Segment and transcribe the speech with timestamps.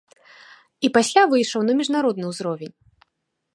[0.87, 2.75] І пасля выйшаў на міжнародны ўзровень.